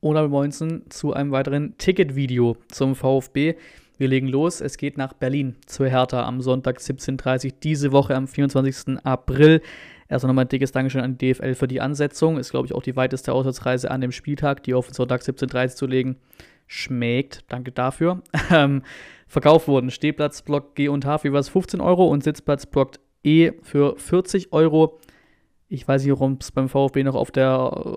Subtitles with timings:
[0.00, 3.54] oder 19 zu einem weiteren Ticketvideo zum VfB.
[3.98, 4.60] Wir legen los.
[4.60, 9.04] Es geht nach Berlin zur Hertha am Sonntag 17.30 Uhr diese Woche am 24.
[9.04, 9.60] April.
[10.08, 12.38] Erst nochmal ein dickes Dankeschön an die DFL für die Ansetzung.
[12.38, 15.64] Ist, glaube ich, auch die weiteste Auswärtsreise an dem Spieltag, die auf den Sonntag 17.30
[15.64, 16.16] Uhr zu legen.
[16.66, 17.44] Schmeckt.
[17.48, 18.22] Danke dafür.
[18.50, 18.82] Ähm,
[19.26, 22.92] verkauft wurden Stehplatzblock G und H für was 15 Euro und Sitzplatzblock
[23.24, 24.98] E für 40 Euro.
[25.70, 27.50] Ich weiß nicht, warum es beim VfB noch auf der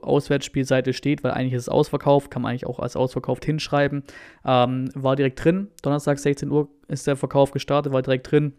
[0.03, 4.03] Auswärtsspielseite steht, weil eigentlich ist es ausverkauft, kann man eigentlich auch als ausverkauft hinschreiben.
[4.45, 8.53] Ähm, war direkt drin, Donnerstag 16 Uhr ist der Verkauf gestartet, war direkt drin.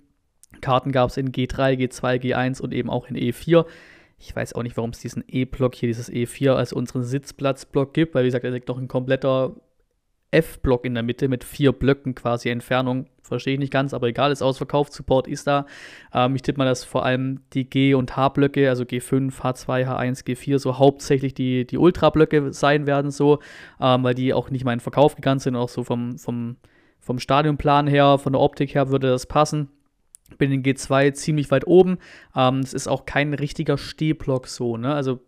[0.62, 3.66] Karten gab es in G3, G2, G1 und eben auch in E4.
[4.19, 8.14] Ich weiß auch nicht, warum es diesen E-Block hier, dieses E4 als unseren Sitzplatzblock gibt,
[8.14, 9.56] weil wie gesagt, er liegt noch ein kompletter
[10.32, 13.06] F-Block in der Mitte mit vier Blöcken quasi Entfernung.
[13.22, 14.92] Verstehe ich nicht ganz, aber egal, ist ausverkauft.
[14.92, 15.66] Support ist da.
[16.12, 20.24] Ähm, ich tippe mal, dass vor allem die G- und H-Blöcke, also G5, H2, H1,
[20.27, 23.38] G4, so hauptsächlich die, die Ultra-Blöcke sein werden, so,
[23.80, 25.55] ähm, weil die auch nicht mal in Verkauf gegangen sind.
[25.55, 26.56] Auch so vom, vom,
[26.98, 29.69] vom Stadionplan her, von der Optik her würde das passen.
[30.38, 31.98] Bin in G2 ziemlich weit oben.
[32.34, 34.94] Ähm, es ist auch kein richtiger Stehblock so, ne?
[34.94, 35.20] Also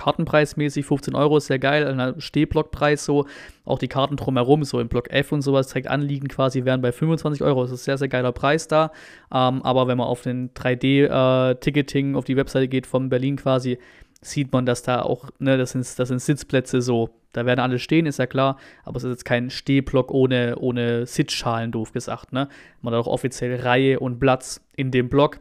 [0.00, 3.26] kartenpreismäßig 15 Euro ist sehr geil, ein Stehblockpreis so,
[3.66, 6.90] auch die Karten drumherum, so im Block F und sowas direkt anliegen quasi, wären bei
[6.90, 8.92] 25 Euro, das ist ein sehr, sehr geiler Preis da,
[9.30, 13.78] ähm, aber wenn man auf den 3D-Ticketing äh, auf die Webseite geht von Berlin quasi,
[14.22, 17.78] sieht man, dass da auch, ne, das sind, das sind Sitzplätze so, da werden alle
[17.78, 22.32] stehen, ist ja klar, aber es ist jetzt kein Stehblock ohne, ohne Sitzschalen, doof gesagt,
[22.32, 22.48] ne,
[22.80, 25.40] man hat auch offiziell Reihe und Platz in dem Block,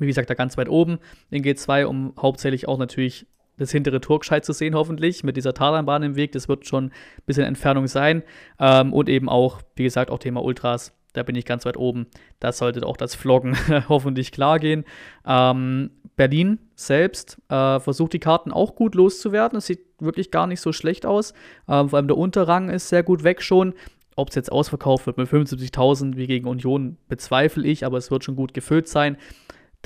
[0.00, 0.98] wie gesagt, da ganz weit oben
[1.30, 3.26] in G2, um hauptsächlich auch natürlich
[3.58, 6.32] das hintere Tor gescheit zu sehen, hoffentlich, mit dieser Tatanbahn im Weg.
[6.32, 6.92] Das wird schon ein
[7.26, 8.22] bisschen Entfernung sein.
[8.58, 10.92] Ähm, und eben auch, wie gesagt, auch Thema Ultras.
[11.12, 12.06] Da bin ich ganz weit oben.
[12.40, 13.56] Da sollte auch das Vloggen
[13.88, 14.84] hoffentlich klar gehen.
[15.26, 19.58] Ähm, Berlin selbst äh, versucht die Karten auch gut loszuwerden.
[19.58, 21.32] Es sieht wirklich gar nicht so schlecht aus.
[21.68, 23.74] Ähm, vor allem der Unterrang ist sehr gut weg schon.
[24.14, 28.24] Ob es jetzt ausverkauft wird mit 75.000 wie gegen Union, bezweifle ich, aber es wird
[28.24, 29.18] schon gut gefüllt sein.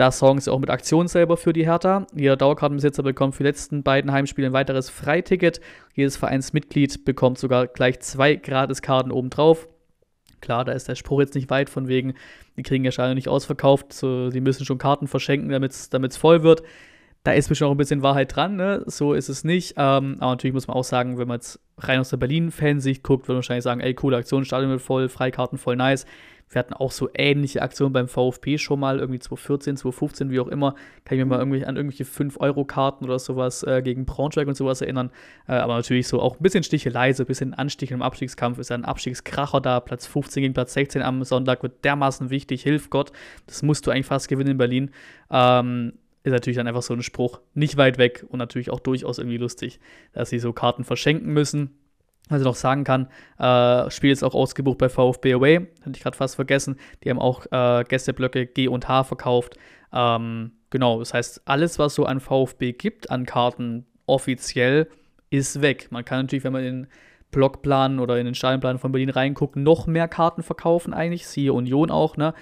[0.01, 2.07] Da sorgen sie auch mit Aktion selber für die Hertha.
[2.15, 5.61] Jeder Dauerkartenbesitzer bekommt für die letzten beiden Heimspiele ein weiteres Freiticket.
[5.95, 9.69] Jedes Vereinsmitglied bekommt sogar gleich zwei Gratiskarten obendrauf.
[10.41, 12.15] Klar, da ist der Spruch jetzt nicht weit von wegen,
[12.57, 16.43] die kriegen ja scheinbar nicht ausverkauft, so, die müssen schon Karten verschenken, damit es voll
[16.43, 16.63] wird.
[17.23, 18.83] Da ist bestimmt auch ein bisschen Wahrheit dran, ne?
[18.87, 19.75] so ist es nicht.
[19.77, 23.25] Ähm, aber natürlich muss man auch sagen, wenn man jetzt rein aus der Berlin-Fansicht guckt,
[23.25, 26.07] würde man wahrscheinlich sagen, ey, coole Aktion, Stadion wird voll, Freikarten voll nice.
[26.51, 30.49] Wir hatten auch so ähnliche Aktionen beim VfB schon mal, irgendwie 2014, 2015, wie auch
[30.49, 30.75] immer.
[31.05, 34.81] Kann ich mir mal irgendwie an irgendwelche 5-Euro-Karten oder sowas äh, gegen Braunschweig und sowas
[34.81, 35.11] erinnern.
[35.47, 38.59] Äh, aber natürlich so auch ein bisschen Stichelei, so ein bisschen Anstich im Abstiegskampf.
[38.59, 39.79] Ist ja ein Abstiegskracher da.
[39.79, 42.65] Platz 15 gegen Platz 16 am Sonntag wird dermaßen wichtig.
[42.65, 43.13] Hilf Gott.
[43.47, 44.91] Das musst du eigentlich fast gewinnen in Berlin.
[45.31, 45.93] Ähm,
[46.25, 49.39] ist natürlich dann einfach so ein Spruch nicht weit weg und natürlich auch durchaus irgendwie
[49.39, 49.79] lustig,
[50.13, 51.80] dass sie so Karten verschenken müssen
[52.39, 53.09] ich noch sagen kann,
[53.39, 56.77] äh, Spiel ist auch ausgebucht bei VfB Away, hatte ich gerade fast vergessen.
[57.03, 59.57] Die haben auch äh, Gästeblöcke G und H verkauft.
[59.93, 64.89] Ähm, genau, das heißt, alles, was so an VfB gibt, an Karten offiziell,
[65.31, 65.89] ist weg.
[65.91, 66.87] Man kann natürlich, wenn man in den
[67.31, 71.27] Blockplan oder in den Stadionplan von Berlin reinguckt, noch mehr Karten verkaufen eigentlich.
[71.27, 72.35] Siehe Union auch, ne?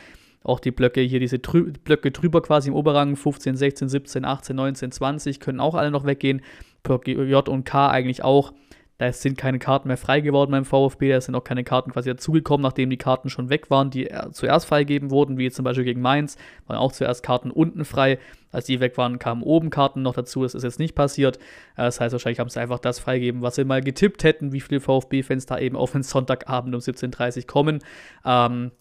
[0.45, 4.57] Auch die Blöcke hier, diese Trü Blöcke drüber quasi im Oberrang, 15, 16, 17, 18,
[4.57, 6.43] 19, 20, können auch alle noch weggehen.
[6.87, 8.53] J und K eigentlich auch.
[8.99, 12.11] Da sind keine Karten mehr frei geworden beim VfB, da sind auch keine Karten quasi
[12.11, 16.01] dazugekommen, nachdem die Karten schon weg waren, die zuerst freigegeben wurden, wie zum Beispiel gegen
[16.01, 16.37] Mainz,
[16.67, 18.19] waren auch zuerst Karten unten frei.
[18.51, 20.43] Als die weg waren, kamen oben Karten noch dazu.
[20.43, 21.37] Das ist jetzt nicht passiert.
[21.77, 24.61] Äh, das heißt, wahrscheinlich haben sie einfach das freigegeben, was sie mal getippt hätten, wie
[24.61, 27.79] viele VfB-Fans da eben auf den Sonntagabend um 17.30 Uhr kommen.
[28.25, 28.73] Ähm,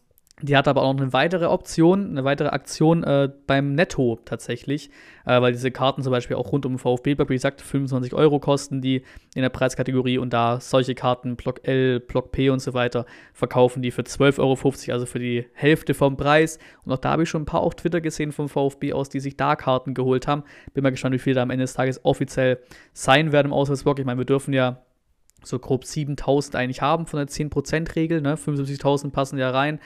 [0.44, 4.92] die hat aber auch noch eine weitere Option, eine weitere Aktion äh, beim Netto tatsächlich,
[5.26, 8.80] äh, weil diese Karten zum Beispiel auch rund um VfB, wie gesagt, 25 Euro kosten
[8.80, 9.02] die
[9.34, 13.82] in der Preiskategorie und da solche Karten, Block L, Block P und so weiter, verkaufen
[13.82, 16.60] die für 12,50 Euro, also für die Hälfte vom Preis.
[16.86, 19.20] Und auch da habe ich schon ein paar auf Twitter gesehen vom VfB aus, die
[19.20, 20.44] sich da Karten geholt haben.
[20.76, 22.60] Bin mal gespannt, wie viele da am Ende des Tages offiziell
[22.94, 23.98] sein werden im Auswärtsblock.
[23.98, 24.84] Ich meine, wir dürfen ja
[25.44, 28.36] so grob 7000 eigentlich haben von der 10%-Regel, ne?
[28.36, 29.80] 75.000 passen ja rein.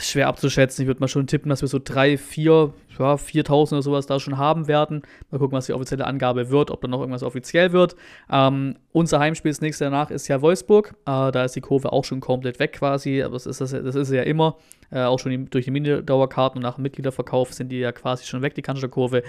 [0.00, 0.82] Schwer abzuschätzen.
[0.82, 4.20] Ich würde mal schon tippen, dass wir so 3, 4, ja, 4.000 oder sowas da
[4.20, 5.02] schon haben werden.
[5.30, 7.96] Mal gucken, was die offizielle Angabe wird, ob da noch irgendwas offiziell wird.
[8.30, 10.94] Ähm, unser Heimspiel das nächste danach ist ja Wolfsburg.
[11.06, 13.22] Äh, da ist die Kurve auch schon komplett weg quasi.
[13.22, 14.56] Aber das ist, das, das ist ja immer.
[14.90, 18.42] Äh, auch schon durch die Minderdauerkarten und nach dem Mitgliederverkauf sind die ja quasi schon
[18.42, 19.22] weg, die Kurve.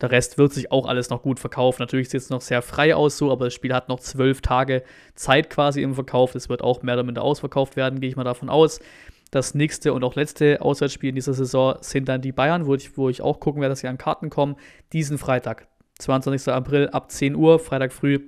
[0.00, 1.82] Der Rest wird sich auch alles noch gut verkaufen.
[1.82, 4.84] Natürlich sieht es noch sehr frei aus so, aber das Spiel hat noch zwölf Tage
[5.16, 6.36] Zeit quasi im Verkauf.
[6.36, 8.78] Es wird auch mehr oder minder ausverkauft werden, gehe ich mal davon aus.
[9.30, 12.96] Das nächste und auch letzte Auswärtsspiel in dieser Saison sind dann die Bayern, wo ich,
[12.96, 14.56] wo ich auch gucken werde, dass sie an Karten kommen.
[14.92, 16.52] Diesen Freitag, 22.
[16.52, 18.20] April ab 10 Uhr, Freitag früh,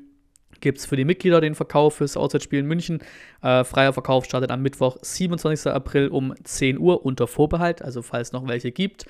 [0.61, 3.01] gibt es für die Mitglieder den Verkauf fürs Auswärtsspiel in München.
[3.43, 5.73] Äh, freier Verkauf startet am Mittwoch, 27.
[5.73, 9.07] April um 10 Uhr unter Vorbehalt, also falls noch welche gibt.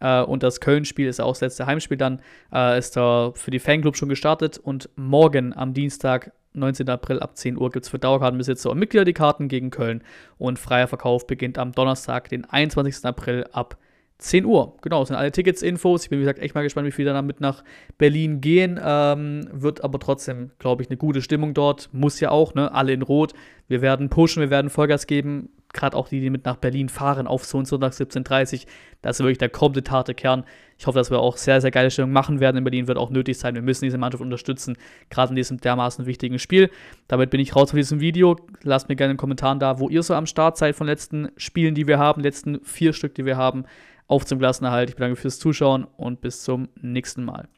[0.00, 2.20] Äh, und das Köln-Spiel ist auch das letzte Heimspiel dann,
[2.52, 4.58] äh, ist da für die Fanclub schon gestartet.
[4.58, 6.88] Und morgen am Dienstag, 19.
[6.88, 10.02] April ab 10 Uhr, gibt es für Dauerkartenbesitzer und Mitglieder die Karten gegen Köln.
[10.38, 13.04] Und freier Verkauf beginnt am Donnerstag, den 21.
[13.04, 13.76] April ab
[14.18, 14.76] 10 Uhr.
[14.80, 16.04] Genau, das sind alle Tickets-Infos.
[16.04, 17.64] Ich bin, wie gesagt, echt mal gespannt, wie viele dann mit nach
[17.98, 18.80] Berlin gehen.
[18.82, 21.90] Ähm, wird aber trotzdem, glaube ich, eine gute Stimmung dort.
[21.92, 22.72] Muss ja auch, ne?
[22.72, 23.34] Alle in Rot.
[23.66, 27.26] Wir werden pushen, wir werden Vollgas geben gerade auch die, die mit nach Berlin fahren,
[27.26, 28.66] auf so und so nach 17.30
[29.04, 30.44] das ist wirklich der komplette harte Kern.
[30.78, 33.10] Ich hoffe, dass wir auch sehr, sehr geile Stimmung machen werden in Berlin, wird auch
[33.10, 33.54] nötig sein.
[33.54, 34.78] Wir müssen diese Mannschaft unterstützen,
[35.10, 36.70] gerade in diesem dermaßen wichtigen Spiel.
[37.06, 38.36] Damit bin ich raus von diesem Video.
[38.62, 41.28] Lasst mir gerne in den Kommentaren da, wo ihr so am Start seid von letzten
[41.36, 43.64] Spielen, die wir haben, letzten vier Stück, die wir haben.
[44.06, 44.88] Auf zum Klassenerhalt.
[44.88, 47.48] Ich bedanke mich fürs Zuschauen und bis zum nächsten Mal.